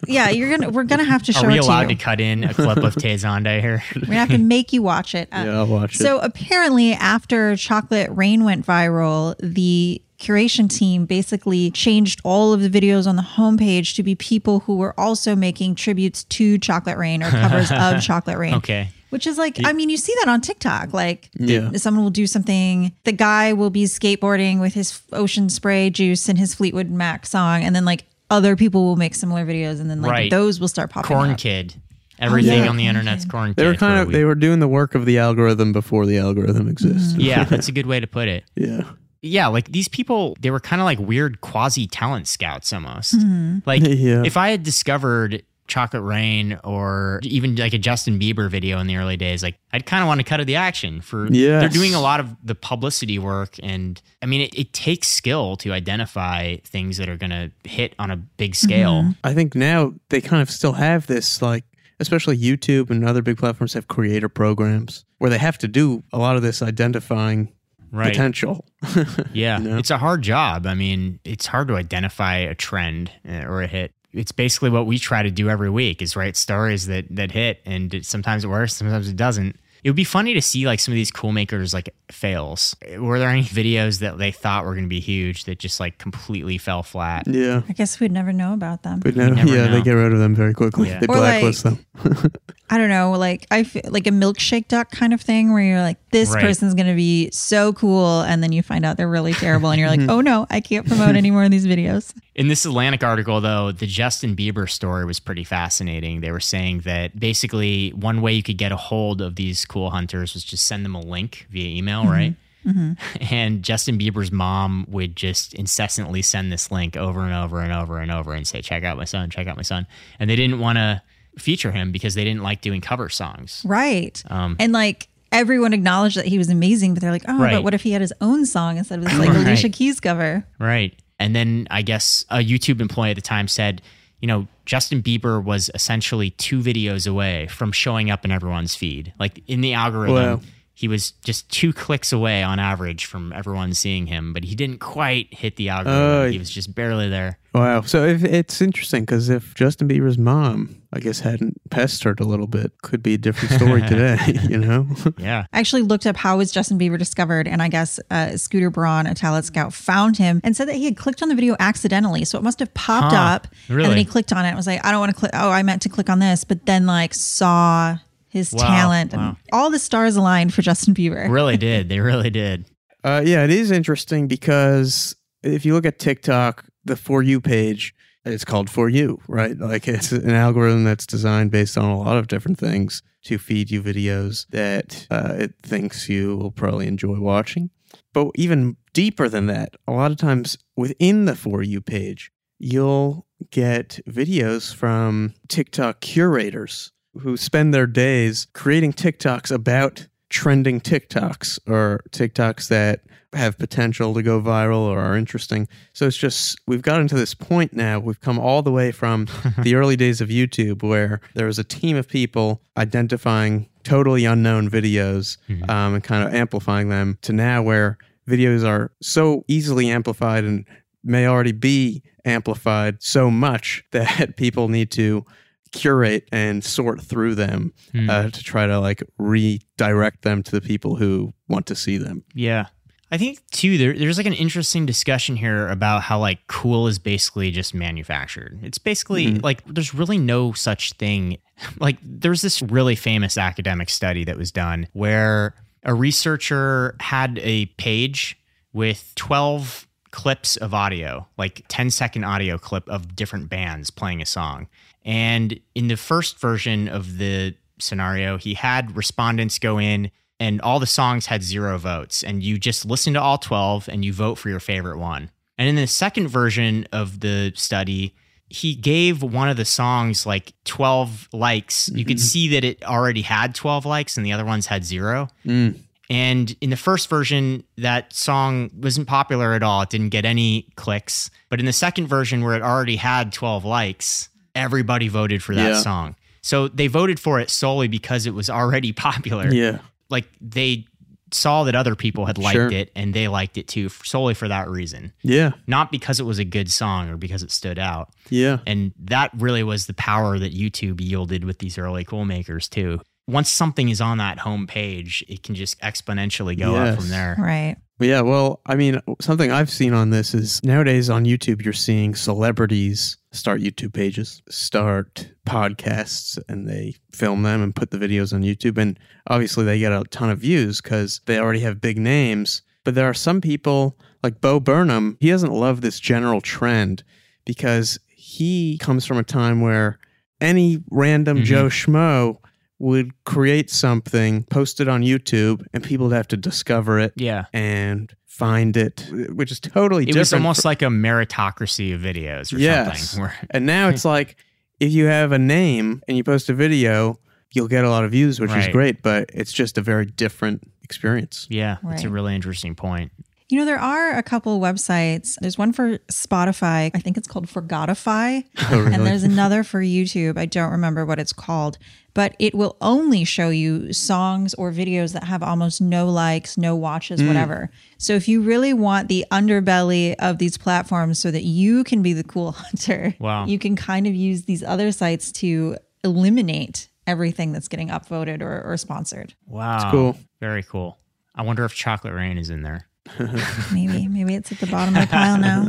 yeah, 0.08 0.28
you're 0.30 0.50
gonna 0.50 0.70
we're 0.70 0.82
gonna 0.84 1.04
have 1.04 1.22
to 1.24 1.32
show 1.32 1.42
Are 1.42 1.46
we 1.48 1.54
it 1.58 1.62
to 1.62 1.66
allowed 1.68 1.90
you. 1.90 1.96
to 1.96 2.02
cut 2.02 2.20
in 2.20 2.42
a 2.44 2.52
clip 2.52 2.78
of 2.78 2.96
Tay 2.96 3.14
Zonday 3.14 3.60
here? 3.60 3.82
We're 3.94 4.00
gonna 4.02 4.14
have 4.16 4.30
to 4.30 4.38
make 4.38 4.72
you 4.72 4.82
watch 4.82 5.14
it. 5.14 5.28
Uh, 5.30 5.44
Yeah, 5.46 5.58
I'll 5.58 5.66
watch 5.68 5.94
it. 5.94 5.98
So 5.98 6.18
apparently, 6.18 6.92
after 6.94 7.54
Chocolate 7.56 8.10
Rain 8.10 8.42
went 8.42 8.66
viral, 8.66 9.36
the 9.38 10.02
curation 10.18 10.68
team 10.68 11.04
basically 11.06 11.70
changed 11.70 12.20
all 12.24 12.52
of 12.52 12.62
the 12.62 12.70
videos 12.70 13.06
on 13.06 13.14
the 13.16 13.22
homepage 13.22 13.94
to 13.94 14.02
be 14.02 14.14
people 14.16 14.60
who 14.60 14.76
were 14.76 14.98
also 14.98 15.36
making 15.36 15.74
tributes 15.76 16.24
to 16.24 16.58
Chocolate 16.58 16.96
Rain 16.98 17.22
or 17.22 17.30
covers 17.30 17.70
of 17.70 18.02
Chocolate 18.02 18.38
Rain. 18.38 18.54
Okay. 18.54 18.88
Which 19.16 19.26
is 19.26 19.38
like, 19.38 19.58
I 19.64 19.72
mean, 19.72 19.88
you 19.88 19.96
see 19.96 20.14
that 20.20 20.28
on 20.28 20.42
TikTok. 20.42 20.92
Like, 20.92 21.30
Yeah. 21.38 21.70
someone 21.76 22.04
will 22.04 22.10
do 22.10 22.26
something. 22.26 22.92
The 23.04 23.12
guy 23.12 23.54
will 23.54 23.70
be 23.70 23.84
skateboarding 23.84 24.60
with 24.60 24.74
his 24.74 25.00
ocean 25.10 25.48
spray 25.48 25.88
juice 25.88 26.28
and 26.28 26.36
his 26.38 26.54
Fleetwood 26.54 26.90
Mac 26.90 27.24
song, 27.24 27.62
and 27.62 27.74
then 27.74 27.86
like 27.86 28.04
other 28.30 28.56
people 28.56 28.84
will 28.84 28.96
make 28.96 29.14
similar 29.14 29.46
videos, 29.46 29.80
and 29.80 29.88
then 29.88 30.02
like 30.02 30.10
Right. 30.10 30.30
those 30.30 30.60
will 30.60 30.68
start 30.68 30.90
popping 30.90 31.16
Corn 31.16 31.30
up. 31.30 31.38
Kid. 31.38 31.76
Everything 32.18 32.64
yeah. 32.64 32.68
on 32.68 32.76
the 32.76 32.86
internet's 32.86 33.24
quarantined. 33.24 33.56
They 33.56 33.66
were 33.66 33.74
kind 33.74 34.00
of 34.00 34.12
they 34.12 34.24
were 34.24 34.34
doing 34.34 34.58
the 34.60 34.68
work 34.68 34.94
of 34.94 35.06
the 35.06 35.18
algorithm 35.18 35.72
before 35.72 36.04
the 36.04 36.18
algorithm 36.18 36.68
existed. 36.68 37.12
Mm-hmm. 37.18 37.20
Yeah, 37.20 37.44
that's 37.44 37.68
a 37.68 37.72
good 37.78 37.86
way 37.86 38.00
to 38.00 38.06
put 38.06 38.28
it. 38.28 38.44
yeah. 38.54 38.82
Yeah, 39.22 39.46
like 39.48 39.72
these 39.72 39.88
people, 39.88 40.36
they 40.40 40.50
were 40.50 40.60
kind 40.60 40.80
of 40.80 40.84
like 40.84 40.98
weird 41.00 41.40
quasi 41.40 41.86
talent 41.86 42.28
scouts 42.28 42.70
almost. 42.72 43.16
Mm-hmm. 43.18 43.58
Like 43.64 43.82
Yeah. 43.86 44.22
if 44.26 44.36
I 44.36 44.50
had 44.50 44.62
discovered 44.62 45.42
Chocolate 45.66 46.02
Rain 46.02 46.58
or 46.64 47.20
even 47.22 47.56
like 47.56 47.72
a 47.74 47.78
Justin 47.78 48.18
Bieber 48.18 48.48
video 48.50 48.78
in 48.78 48.86
the 48.86 48.96
early 48.96 49.16
days, 49.16 49.42
like 49.42 49.58
I'd 49.72 49.86
kind 49.86 50.02
of 50.02 50.08
want 50.08 50.20
to 50.20 50.24
cut 50.24 50.40
of 50.40 50.46
the 50.46 50.56
action 50.56 51.00
for 51.00 51.26
Yes. 51.32 51.60
they're 51.60 51.68
doing 51.68 51.94
a 51.94 52.00
lot 52.00 52.20
of 52.20 52.34
the 52.44 52.54
publicity 52.54 53.18
work 53.18 53.56
and 53.62 54.00
I 54.22 54.26
mean 54.26 54.40
it, 54.42 54.54
it 54.58 54.72
takes 54.72 55.08
skill 55.08 55.56
to 55.58 55.72
identify 55.72 56.56
things 56.64 56.96
that 56.98 57.08
are 57.08 57.16
gonna 57.16 57.50
hit 57.64 57.94
on 57.98 58.10
a 58.10 58.16
big 58.16 58.54
scale. 58.54 59.12
I 59.24 59.34
think 59.34 59.54
now 59.54 59.94
they 60.10 60.20
kind 60.20 60.42
of 60.42 60.50
still 60.50 60.72
have 60.72 61.06
this 61.06 61.42
like 61.42 61.64
especially 61.98 62.36
YouTube 62.36 62.90
and 62.90 63.04
other 63.06 63.22
big 63.22 63.38
platforms 63.38 63.72
have 63.72 63.88
creator 63.88 64.28
programs 64.28 65.04
where 65.18 65.30
they 65.30 65.38
have 65.38 65.56
to 65.58 65.68
do 65.68 66.02
a 66.12 66.18
lot 66.18 66.36
of 66.36 66.42
this 66.42 66.62
identifying 66.62 67.52
Right. 67.92 68.10
potential. 68.10 68.66
Yeah, 69.32 69.58
know? 69.58 69.78
it's 69.78 69.90
a 69.90 69.96
hard 69.96 70.20
job. 70.22 70.66
I 70.66 70.74
mean, 70.74 71.20
it's 71.24 71.46
hard 71.46 71.68
to 71.68 71.76
identify 71.76 72.36
a 72.38 72.54
trend 72.54 73.10
uh, 73.26 73.44
or 73.46 73.62
a 73.62 73.66
hit. 73.68 73.92
It's 74.16 74.32
basically 74.32 74.70
what 74.70 74.86
we 74.86 74.98
try 74.98 75.22
to 75.22 75.30
do 75.30 75.48
every 75.48 75.70
week: 75.70 76.02
is 76.02 76.16
write 76.16 76.36
stories 76.36 76.86
that 76.86 77.04
that 77.10 77.30
hit, 77.32 77.60
and 77.66 77.92
it, 77.94 78.06
sometimes 78.06 78.44
it 78.44 78.48
works, 78.48 78.74
sometimes 78.74 79.08
it 79.08 79.16
doesn't. 79.16 79.56
It 79.84 79.90
would 79.90 79.96
be 79.96 80.04
funny 80.04 80.34
to 80.34 80.42
see 80.42 80.66
like 80.66 80.80
some 80.80 80.90
of 80.90 80.96
these 80.96 81.12
cool 81.12 81.30
makers 81.30 81.72
like 81.72 81.94
fails. 82.10 82.74
Were 82.98 83.20
there 83.20 83.28
any 83.28 83.44
videos 83.44 84.00
that 84.00 84.18
they 84.18 84.32
thought 84.32 84.64
were 84.64 84.72
going 84.72 84.84
to 84.86 84.88
be 84.88 84.98
huge 84.98 85.44
that 85.44 85.60
just 85.60 85.78
like 85.78 85.98
completely 85.98 86.58
fell 86.58 86.82
flat? 86.82 87.28
yeah. 87.28 87.62
I 87.68 87.72
guess 87.72 88.00
we'd 88.00 88.10
never 88.10 88.32
know 88.32 88.52
about 88.52 88.82
them. 88.82 88.98
But 88.98 89.14
no, 89.14 89.28
never 89.28 89.48
yeah, 89.48 89.66
know. 89.66 89.72
they 89.72 89.82
get 89.82 89.92
rid 89.92 90.12
of 90.12 90.18
them 90.18 90.34
very 90.34 90.54
quickly. 90.54 90.88
Yeah. 90.88 90.98
They 90.98 91.06
Or, 91.06 91.16
like- 91.20 91.40
blacklist 91.40 91.62
them. 91.62 91.85
I 92.70 92.78
don't 92.78 92.88
know, 92.88 93.12
like 93.12 93.46
I 93.50 93.62
feel 93.62 93.82
like 93.90 94.06
a 94.06 94.10
milkshake 94.10 94.66
duck 94.68 94.90
kind 94.90 95.12
of 95.12 95.20
thing 95.20 95.52
where 95.52 95.62
you're 95.62 95.82
like, 95.82 95.98
this 96.10 96.30
Right. 96.30 96.42
person's 96.42 96.74
going 96.74 96.88
to 96.88 96.94
be 96.94 97.30
so 97.30 97.72
cool, 97.72 98.22
and 98.22 98.42
then 98.42 98.52
you 98.52 98.62
find 98.62 98.84
out 98.84 98.96
they're 98.96 99.08
really 99.08 99.34
terrible, 99.34 99.70
and 99.70 99.78
you're 99.78 99.88
like, 99.88 100.00
oh 100.08 100.20
no, 100.20 100.46
I 100.50 100.60
can't 100.60 100.86
promote 100.86 101.14
any 101.14 101.30
more 101.30 101.44
of 101.44 101.50
these 101.50 101.66
videos. 101.66 102.12
In 102.34 102.48
this 102.48 102.64
Atlantic 102.64 103.04
article, 103.04 103.40
though, 103.40 103.72
the 103.72 103.86
Justin 103.86 104.34
Bieber 104.34 104.68
story 104.68 105.04
was 105.04 105.20
pretty 105.20 105.44
fascinating. 105.44 106.20
They 106.20 106.32
were 106.32 106.40
saying 106.40 106.80
that 106.80 107.18
basically 107.18 107.90
one 107.90 108.20
way 108.20 108.32
you 108.32 108.42
could 108.42 108.58
get 108.58 108.72
a 108.72 108.76
hold 108.76 109.20
of 109.20 109.36
these 109.36 109.64
cool 109.64 109.90
hunters 109.90 110.34
was 110.34 110.42
just 110.44 110.66
send 110.66 110.84
them 110.84 110.94
a 110.94 111.00
link 111.00 111.46
via 111.50 111.68
email, 111.68 112.02
mm-hmm. 112.02 112.10
right? 112.10 112.34
Mm-hmm. 112.66 112.92
And 113.32 113.62
Justin 113.62 113.96
Bieber's 113.96 114.32
mom 114.32 114.86
would 114.88 115.14
just 115.14 115.54
incessantly 115.54 116.20
send 116.22 116.50
this 116.50 116.70
link 116.72 116.96
over 116.96 117.20
and 117.20 117.32
over 117.32 117.60
and 117.60 117.72
over 117.72 117.98
and 118.00 118.10
over 118.10 118.34
and 118.34 118.46
say, 118.46 118.60
check 118.60 118.82
out 118.82 118.96
my 118.96 119.04
son, 119.04 119.30
check 119.30 119.46
out 119.46 119.56
my 119.56 119.62
son. 119.62 119.86
And 120.18 120.28
they 120.28 120.34
didn't 120.36 120.58
want 120.58 120.78
to 120.78 121.00
feature 121.38 121.70
him 121.72 121.92
because 121.92 122.14
they 122.14 122.24
didn't 122.24 122.42
like 122.42 122.60
doing 122.60 122.80
cover 122.80 123.08
songs. 123.08 123.62
Right. 123.64 124.22
Um, 124.28 124.56
and 124.58 124.72
like 124.72 125.08
everyone 125.32 125.72
acknowledged 125.72 126.16
that 126.16 126.26
he 126.26 126.38
was 126.38 126.48
amazing, 126.50 126.94
but 126.94 127.00
they're 127.00 127.10
like, 127.12 127.24
oh, 127.28 127.38
Right. 127.38 127.52
but 127.52 127.62
what 127.64 127.74
if 127.74 127.82
he 127.82 127.92
had 127.92 128.00
his 128.00 128.12
own 128.20 128.46
song 128.46 128.78
instead 128.78 128.98
of 129.00 129.04
this 129.04 129.18
like 129.18 129.28
Right. 129.34 129.38
Alicia 129.46 129.68
Keys 129.68 130.00
cover? 130.00 130.46
Right. 130.58 130.94
And 131.18 131.34
then 131.34 131.66
I 131.70 131.82
guess 131.82 132.24
a 132.30 132.36
YouTube 132.38 132.80
employee 132.80 133.10
at 133.10 133.16
the 133.16 133.22
time 133.22 133.48
said, 133.48 133.82
you 134.20 134.28
know, 134.28 134.46
Justin 134.64 135.02
Bieber 135.02 135.42
was 135.42 135.70
essentially 135.74 136.30
two 136.30 136.60
videos 136.60 137.06
away 137.08 137.46
from 137.48 137.70
showing 137.72 138.10
up 138.10 138.24
in 138.24 138.30
everyone's 138.30 138.74
feed. 138.74 139.12
Like 139.18 139.42
in 139.46 139.60
the 139.60 139.74
algorithm, 139.74 140.14
Wow. 140.14 140.40
He 140.78 140.88
was 140.88 141.12
just 141.24 141.48
two 141.50 141.72
clicks 141.72 142.12
away 142.12 142.42
on 142.42 142.58
average 142.58 143.06
from 143.06 143.32
everyone 143.32 143.72
seeing 143.72 144.06
him, 144.06 144.34
but 144.34 144.44
he 144.44 144.54
didn't 144.54 144.78
quite 144.78 145.32
hit 145.32 145.56
the 145.56 145.70
algorithm. 145.70 146.02
Oh. 146.02 146.30
he 146.30 146.38
was 146.38 146.50
just 146.50 146.74
barely 146.74 147.08
there. 147.08 147.38
Wow. 147.54 147.80
So 147.80 148.04
if 148.04 148.22
it's 148.22 148.60
interesting 148.60 149.04
because 149.04 149.30
if 149.30 149.54
Justin 149.54 149.88
Bieber's 149.88 150.18
mom, 150.18 150.82
I 150.92 151.00
guess, 151.00 151.20
hadn't 151.20 151.58
pestered 151.70 152.20
a 152.20 152.24
little 152.24 152.46
bit, 152.46 152.72
could 152.82 153.02
be 153.02 153.14
a 153.14 153.18
different 153.18 153.54
story 153.54 153.80
today. 153.88 154.18
You 154.50 154.58
know. 154.58 154.86
Yeah. 155.16 155.46
I 155.50 155.60
actually 155.60 155.80
looked 155.80 156.04
up 156.04 156.14
how 156.16 156.36
was 156.36 156.52
Justin 156.52 156.78
Bieber 156.78 156.98
discovered, 156.98 157.48
and 157.48 157.62
I 157.62 157.68
guess 157.68 157.98
uh, 158.10 158.36
Scooter 158.36 158.68
Braun, 158.68 159.06
a 159.06 159.14
talent 159.14 159.46
scout, 159.46 159.72
found 159.72 160.18
him 160.18 160.42
and 160.44 160.54
said 160.54 160.68
that 160.68 160.74
he 160.76 160.84
had 160.84 160.98
clicked 160.98 161.22
on 161.22 161.30
the 161.30 161.34
video 161.34 161.56
accidentally. 161.58 162.26
So 162.26 162.36
it 162.38 162.42
must 162.42 162.58
have 162.58 162.74
popped 162.74 163.14
Huh. 163.14 163.22
up, 163.22 163.46
and 163.70 163.80
then 163.80 163.96
he 163.96 164.04
clicked 164.04 164.32
on 164.34 164.44
it. 164.44 164.48
and 164.48 164.56
was 164.58 164.66
like, 164.66 164.84
I 164.84 164.90
don't 164.90 165.00
want 165.00 165.14
to 165.14 165.18
click. 165.18 165.30
Oh, 165.32 165.48
I 165.50 165.62
meant 165.62 165.80
to 165.82 165.88
click 165.88 166.10
on 166.10 166.18
this, 166.18 166.44
but 166.44 166.66
then 166.66 166.84
like 166.84 167.14
saw 167.14 167.96
his 168.36 168.52
Wow, 168.52 168.60
talent, 168.66 169.12
and 169.12 169.22
wow. 169.22 169.36
all 169.52 169.70
the 169.70 169.78
stars 169.78 170.14
aligned 170.16 170.54
for 170.54 170.62
Justin 170.62 170.94
Bieber. 170.94 171.28
Really 171.28 171.56
did. 171.56 171.88
They 171.88 172.00
really 172.00 172.30
did. 172.30 172.66
Uh, 173.04 173.22
yeah, 173.24 173.44
it 173.44 173.50
is 173.50 173.70
interesting 173.70 174.26
because 174.26 175.14
if 175.44 175.64
you 175.64 175.74
look 175.74 175.86
at 175.86 176.00
TikTok, 176.00 176.64
the 176.84 176.96
For 176.96 177.22
You 177.22 177.40
page, 177.40 177.94
it's 178.24 178.44
called 178.44 178.68
For 178.68 178.88
You, 178.88 179.20
right? 179.28 179.56
Like 179.56 179.86
it's 179.86 180.10
an 180.10 180.30
algorithm 180.30 180.82
that's 180.82 181.06
designed 181.06 181.52
based 181.52 181.78
on 181.78 181.88
a 181.88 181.96
lot 181.96 182.16
of 182.16 182.26
different 182.26 182.58
things 182.58 183.04
to 183.26 183.38
feed 183.38 183.70
you 183.70 183.80
videos 183.80 184.48
that 184.48 185.06
uh, 185.08 185.34
it 185.38 185.54
thinks 185.62 186.08
you 186.08 186.36
will 186.36 186.50
probably 186.50 186.88
enjoy 186.88 187.20
watching. 187.20 187.70
But 188.12 188.32
even 188.34 188.76
deeper 188.92 189.28
than 189.28 189.46
that, 189.46 189.76
a 189.86 189.92
lot 189.92 190.10
of 190.10 190.16
times 190.16 190.58
within 190.74 191.26
the 191.26 191.36
For 191.36 191.62
You 191.62 191.80
page, 191.80 192.32
you'll 192.58 193.24
get 193.52 194.00
videos 194.08 194.74
from 194.74 195.34
TikTok 195.46 196.00
curators 196.00 196.90
who 197.18 197.36
spend 197.36 197.72
their 197.72 197.86
days 197.86 198.46
creating 198.52 198.92
TikToks 198.92 199.50
about 199.50 200.06
trending 200.28 200.80
TikToks 200.80 201.58
or 201.68 202.02
TikToks 202.10 202.68
that 202.68 203.02
have 203.32 203.58
potential 203.58 204.14
to 204.14 204.22
go 204.22 204.40
viral 204.40 204.80
or 204.80 204.98
are 204.98 205.16
interesting. 205.16 205.68
So 205.92 206.06
it's 206.06 206.16
just, 206.16 206.58
we've 206.66 206.82
gotten 206.82 207.06
to 207.08 207.14
this 207.14 207.34
point 207.34 207.72
now. 207.74 207.98
We've 207.98 208.20
come 208.20 208.38
all 208.38 208.62
the 208.62 208.72
way 208.72 208.92
from 208.92 209.26
the 209.58 209.74
early 209.74 209.96
days 209.96 210.20
of 210.20 210.28
YouTube 210.28 210.82
where 210.82 211.20
there 211.34 211.46
was 211.46 211.58
a 211.58 211.64
team 211.64 211.96
of 211.96 212.08
people 212.08 212.62
identifying 212.76 213.68
totally 213.84 214.24
unknown 214.24 214.68
videos 214.68 215.36
um, 215.68 215.94
and 215.94 216.02
kind 216.02 216.26
of 216.26 216.34
amplifying 216.34 216.88
them 216.88 217.18
to 217.22 217.32
now 217.32 217.62
where 217.62 217.98
videos 218.28 218.66
are 218.66 218.90
so 219.00 219.44
easily 219.46 219.90
amplified 219.90 220.44
and 220.44 220.66
may 221.04 221.26
already 221.26 221.52
be 221.52 222.02
amplified 222.24 223.00
so 223.00 223.30
much 223.30 223.84
that 223.92 224.36
people 224.36 224.68
need 224.68 224.90
to 224.90 225.24
curate 225.72 226.28
and 226.32 226.62
sort 226.64 227.00
through 227.00 227.34
them 227.34 227.72
Hmm. 227.92 228.10
uh, 228.10 228.30
to 228.30 228.42
try 228.42 228.66
to 228.66 228.78
like 228.80 229.02
redirect 229.18 230.22
them 230.22 230.42
to 230.42 230.50
the 230.52 230.60
people 230.60 230.96
who 230.96 231.32
want 231.48 231.66
to 231.66 231.74
see 231.76 231.98
them. 231.98 232.24
Yeah. 232.34 232.66
I 233.12 233.18
think 233.18 233.38
too 233.52 233.78
there, 233.78 233.92
there's 233.92 234.16
like 234.16 234.26
an 234.26 234.32
interesting 234.32 234.84
discussion 234.84 235.36
here 235.36 235.68
about 235.68 236.02
how 236.02 236.18
like 236.18 236.40
cool 236.48 236.88
is 236.88 236.98
basically 236.98 237.52
just 237.52 237.72
manufactured. 237.72 238.58
It's 238.62 238.78
basically 238.78 239.36
like 239.36 239.62
there's 239.64 239.94
really 239.94 240.18
no 240.18 240.52
such 240.52 240.92
thing. 240.94 241.38
Like 241.78 241.96
there's 242.02 242.42
this 242.42 242.60
really 242.60 242.96
famous 242.96 243.38
academic 243.38 243.88
study 243.88 244.24
that 244.24 244.36
was 244.36 244.52
done 244.52 244.88
where 244.92 245.54
a 245.84 245.94
researcher 245.94 246.96
had 247.00 247.38
a 247.42 247.64
page 247.78 248.36
with 248.74 249.12
12 249.14 249.86
clips 250.10 250.56
of 250.58 250.74
audio, 250.74 251.26
like 251.38 251.64
10 251.68 251.90
second 251.90 252.24
audio 252.24 252.58
clip 252.58 252.86
of 252.90 253.16
different 253.16 253.48
bands 253.48 253.88
playing 253.90 254.20
a 254.20 254.26
song. 254.26 254.66
And 255.06 255.58
in 255.76 255.86
the 255.86 255.96
first 255.96 256.38
version 256.40 256.88
of 256.88 257.16
the 257.16 257.54
scenario, 257.78 258.36
he 258.36 258.54
had 258.54 258.96
respondents 258.96 259.58
go 259.58 259.78
in 259.78 260.10
and 260.38 260.60
all 260.60 260.80
the 260.80 260.86
songs 260.86 261.26
had 261.26 261.42
zero 261.42 261.78
votes 261.78 262.22
and 262.22 262.42
you 262.42 262.58
just 262.58 262.84
listen 262.84 263.14
to 263.14 263.20
all 263.20 263.38
12 263.38 263.88
and 263.88 264.04
you 264.04 264.12
vote 264.12 264.34
for 264.34 264.50
your 264.50 264.60
favorite 264.60 264.98
one. 264.98 265.30
And 265.56 265.68
in 265.68 265.76
the 265.76 265.86
second 265.86 266.28
version 266.28 266.86
of 266.92 267.20
the 267.20 267.52
study, 267.54 268.14
he 268.48 268.74
gave 268.74 269.22
one 269.22 269.48
of 269.48 269.56
the 269.56 269.64
songs 269.64 270.26
like 270.26 270.52
12 270.64 271.28
likes. 271.32 271.88
You 271.88 272.04
could 272.04 272.16
mm-hmm. 272.16 272.24
see 272.24 272.48
that 272.48 272.64
it 272.64 272.84
already 272.84 273.22
had 273.22 273.54
12 273.54 273.86
likes 273.86 274.16
and 274.16 274.26
the 274.26 274.32
other 274.32 274.44
ones 274.44 274.66
had 274.66 274.84
zero. 274.84 275.28
Mm. 275.44 275.78
And 276.10 276.54
in 276.60 276.70
the 276.70 276.76
first 276.76 277.08
version, 277.08 277.64
that 277.78 278.12
song 278.12 278.70
wasn't 278.76 279.08
popular 279.08 279.54
at 279.54 279.62
all. 279.62 279.82
It 279.82 279.90
didn't 279.90 280.10
get 280.10 280.24
any 280.24 280.68
clicks. 280.76 281.30
But 281.48 281.60
in 281.60 281.66
the 281.66 281.72
second 281.72 282.06
version, 282.06 282.44
where 282.44 282.54
it 282.54 282.62
already 282.62 282.96
had 282.96 283.32
12 283.32 283.64
likes, 283.64 284.28
everybody 284.56 285.08
voted 285.08 285.42
for 285.42 285.54
that 285.54 285.68
Yeah. 285.72 285.80
song. 285.80 286.16
So 286.42 286.68
they 286.68 286.86
voted 286.86 287.20
for 287.20 287.38
it 287.40 287.50
solely 287.50 287.88
because 287.88 288.26
it 288.26 288.34
was 288.34 288.48
already 288.50 288.92
popular. 289.08 289.52
Yeah. 289.52 289.78
Like 290.08 290.28
they 290.40 290.86
saw 291.32 291.64
that 291.64 291.74
other 291.74 291.96
people 291.96 292.24
had 292.26 292.38
liked 292.38 292.54
Sure. 292.54 292.70
it 292.70 292.92
and 292.94 293.12
they 293.12 293.26
liked 293.26 293.58
it 293.58 293.66
too, 293.66 293.88
solely 293.88 294.32
for 294.34 294.46
that 294.46 294.68
reason. 294.70 295.12
Yeah. 295.22 295.52
Not 295.66 295.90
because 295.90 296.20
it 296.20 296.22
was 296.22 296.38
a 296.38 296.44
good 296.44 296.70
song 296.70 297.08
or 297.08 297.16
because 297.16 297.42
it 297.42 297.50
stood 297.50 297.80
out. 297.80 298.10
Yeah. 298.30 298.58
And 298.64 298.92
that 299.00 299.32
really 299.36 299.64
was 299.64 299.86
the 299.86 299.94
power 299.94 300.38
that 300.38 300.54
YouTube 300.54 301.00
yielded 301.00 301.44
with 301.44 301.58
these 301.58 301.78
early 301.78 302.04
cool 302.04 302.24
makers 302.24 302.68
too. 302.68 303.00
Once 303.26 303.50
something 303.50 303.88
is 303.88 304.00
on 304.00 304.18
that 304.18 304.38
home 304.38 304.68
page, 304.68 305.24
it 305.28 305.42
can 305.42 305.56
just 305.56 305.80
exponentially 305.80 306.56
go 306.56 306.76
up 306.76 306.96
from 306.96 307.08
there. 307.08 307.34
Right. 307.36 307.74
Yeah, 307.98 308.20
well, 308.20 308.60
I 308.66 308.74
mean, 308.74 309.00
something 309.20 309.50
I've 309.50 309.70
seen 309.70 309.94
on 309.94 310.10
this 310.10 310.34
is 310.34 310.62
nowadays 310.62 311.08
on 311.08 311.24
YouTube, 311.24 311.62
you're 311.64 311.72
seeing 311.72 312.14
celebrities 312.14 313.16
start 313.32 313.60
YouTube 313.62 313.94
pages, 313.94 314.42
start 314.50 315.28
podcasts, 315.46 316.38
and 316.48 316.68
they 316.68 316.96
film 317.12 317.42
them 317.42 317.62
and 317.62 317.74
put 317.74 317.90
the 317.90 317.98
videos 317.98 318.34
on 318.34 318.42
YouTube. 318.42 318.76
And 318.76 318.98
obviously, 319.28 319.64
they 319.64 319.78
get 319.78 319.92
a 319.92 320.04
ton 320.10 320.28
of 320.28 320.38
views 320.40 320.82
because 320.82 321.22
they 321.24 321.38
already 321.38 321.60
have 321.60 321.80
big 321.80 321.96
names. 321.98 322.60
But 322.84 322.94
there 322.94 323.08
are 323.08 323.14
some 323.14 323.40
people, 323.40 323.98
like 324.22 324.42
Bo 324.42 324.60
Burnham, 324.60 325.16
he 325.18 325.30
doesn't 325.30 325.52
love 325.52 325.80
this 325.80 325.98
general 325.98 326.40
trend 326.42 327.02
because 327.46 327.98
he 328.08 328.76
comes 328.78 329.06
from 329.06 329.16
a 329.18 329.24
time 329.24 329.60
where 329.62 329.98
any 330.40 330.82
random 330.90 331.38
Mhm. 331.38 331.44
Joe 331.44 331.66
Schmo 331.68 332.36
would 332.78 333.12
create 333.24 333.70
something, 333.70 334.44
post 334.44 334.80
it 334.80 334.88
on 334.88 335.02
YouTube, 335.02 335.64
and 335.72 335.82
people 335.82 336.08
would 336.08 336.14
have 336.16 336.28
to 336.28 336.36
discover 336.36 336.98
it 336.98 337.12
Yeah. 337.16 337.46
and 337.52 338.14
find 338.26 338.76
it, 338.76 339.08
which 339.32 339.50
is 339.50 339.58
totally 339.60 340.02
It 340.02 340.06
different. 340.08 340.20
was 340.20 340.32
almost 340.34 340.64
like 340.66 340.82
a 340.82 340.86
meritocracy 340.86 341.94
of 341.94 342.00
videos 342.02 342.52
or 342.52 342.58
Yes. 342.58 343.00
something. 343.10 343.20
Where, 343.22 343.34
and 343.50 343.64
now 343.64 343.88
it's 343.88 344.04
like 344.04 344.36
if 344.78 344.92
you 344.92 345.06
have 345.06 345.32
a 345.32 345.38
name 345.38 346.02
and 346.06 346.18
you 346.18 346.22
post 346.24 346.50
a 346.50 346.54
video, 346.54 347.18
you'll 347.52 347.68
get 347.68 347.84
a 347.84 347.88
lot 347.88 348.04
of 348.04 348.10
views, 348.10 348.40
which 348.40 348.50
is 348.50 348.68
great, 348.68 349.02
but 349.02 349.30
it's 349.32 349.52
just 349.52 349.78
a 349.78 349.80
very 349.80 350.04
different 350.04 350.70
experience. 350.82 351.46
yeah, 351.48 351.78
it's 351.88 352.04
a 352.04 352.10
really 352.10 352.34
interesting 352.34 352.74
point. 352.74 353.10
You 353.48 353.58
know, 353.60 353.64
there 353.64 353.78
are 353.78 354.10
a 354.16 354.24
couple 354.24 354.58
websites. 354.58 355.36
There's 355.40 355.56
one 355.56 355.72
for 355.72 355.98
Spotify. 356.10 356.90
I 356.94 356.98
think 356.98 357.16
it's 357.16 357.28
called 357.28 357.48
Forgotify. 357.48 358.40
Oh, 358.68 358.80
really? 358.80 358.94
And 358.94 359.06
there's 359.06 359.22
another 359.22 359.62
for 359.62 359.80
YouTube. 359.80 360.36
I 360.36 360.46
don't 360.46 360.72
remember 360.72 361.06
what 361.06 361.20
it's 361.20 361.32
called, 361.32 361.78
but 362.14 362.34
it 362.40 362.52
will 362.52 362.76
only 362.80 363.22
show 363.22 363.48
you 363.50 363.92
songs 363.92 364.54
or 364.54 364.72
videos 364.72 365.12
that 365.12 365.22
have 365.24 365.40
almost 365.44 365.80
no 365.80 366.08
likes, 366.08 366.58
no 366.58 366.74
watches, 366.74 367.20
Hmm. 367.20 367.28
whatever. 367.28 367.70
So 367.98 368.14
if 368.14 368.26
you 368.26 368.40
really 368.42 368.72
want 368.72 369.06
the 369.06 369.24
underbelly 369.30 370.16
of 370.18 370.38
these 370.38 370.58
platforms 370.58 371.20
so 371.20 371.30
that 371.30 371.44
you 371.44 371.84
can 371.84 372.02
be 372.02 372.12
the 372.12 372.24
cool 372.24 372.50
hunter, 372.58 373.14
Wow. 373.20 373.46
you 373.46 373.60
can 373.60 373.76
kind 373.76 374.08
of 374.08 374.14
use 374.16 374.42
these 374.46 374.64
other 374.64 374.90
sites 374.90 375.30
to 375.32 375.76
eliminate 376.02 376.88
everything 377.06 377.52
that's 377.52 377.68
getting 377.68 377.88
upvoted 377.90 378.42
or, 378.42 378.62
or 378.62 378.76
sponsored. 378.76 379.34
Wow. 379.46 379.78
That's 379.78 379.90
cool. 379.92 380.18
Very 380.40 380.64
cool. 380.64 380.98
I 381.36 381.42
wonder 381.42 381.64
if 381.64 381.72
Chocolate 381.74 382.14
Rain 382.14 382.36
is 382.38 382.50
in 382.50 382.62
there. 382.62 382.88
Maybe, 383.72 384.08
maybe 384.08 384.34
it's 384.34 384.52
at 384.52 384.58
the 384.58 384.66
bottom 384.66 384.94
of 384.96 385.02
the 385.02 385.06
pile 385.08 385.38
now. 385.38 385.66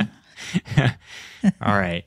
All 1.61 1.77
right. 1.77 2.05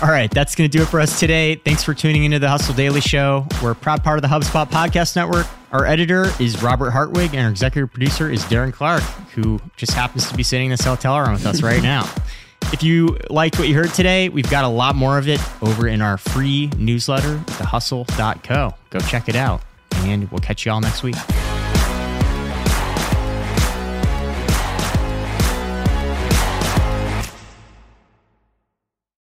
All 0.00 0.10
right, 0.10 0.30
that's 0.30 0.54
going 0.54 0.70
to 0.70 0.78
do 0.78 0.84
it 0.84 0.86
for 0.86 1.00
us 1.00 1.18
today. 1.18 1.56
Thanks 1.56 1.82
for 1.82 1.92
tuning 1.92 2.22
into 2.22 2.38
the 2.38 2.48
Hustle 2.48 2.72
Daily 2.72 3.00
Show. 3.00 3.44
We're 3.60 3.72
a 3.72 3.74
proud 3.74 4.04
part 4.04 4.16
of 4.16 4.22
the 4.22 4.28
HubSpot 4.28 4.70
Podcast 4.70 5.16
Network. 5.16 5.46
Our 5.72 5.84
editor 5.86 6.30
is 6.38 6.62
Robert 6.62 6.90
Hartwig, 6.92 7.34
and 7.34 7.40
our 7.40 7.50
executive 7.50 7.90
producer 7.90 8.30
is 8.30 8.44
Darren 8.44 8.72
Clark, 8.72 9.02
who 9.34 9.58
just 9.76 9.94
happens 9.94 10.28
to 10.30 10.36
be 10.36 10.44
sitting 10.44 10.66
in 10.66 10.70
this 10.70 10.84
hotel 10.84 11.18
room 11.20 11.32
with 11.32 11.44
us 11.46 11.62
right 11.62 11.82
now. 11.82 12.08
If 12.72 12.82
you 12.82 13.16
liked 13.30 13.58
what 13.58 13.66
you 13.66 13.74
heard 13.74 13.94
today, 13.94 14.28
we've 14.28 14.48
got 14.50 14.64
a 14.64 14.68
lot 14.68 14.94
more 14.94 15.16
of 15.16 15.26
it 15.26 15.40
over 15.62 15.88
in 15.88 16.02
our 16.02 16.18
free 16.18 16.70
newsletter, 16.76 17.38
thehustle.co. 17.38 18.74
Go 18.90 18.98
check 19.00 19.28
it 19.28 19.36
out, 19.36 19.62
and 19.92 20.30
we'll 20.30 20.40
catch 20.40 20.66
you 20.66 20.72
all 20.72 20.80
next 20.80 21.02
week. 21.02 21.16